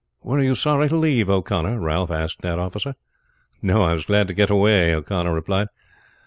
[0.23, 2.95] "Were you sorry to leave, O'Connor?" Ralph asked that officer.
[3.61, 5.67] "No; I was glad to get away," he replied.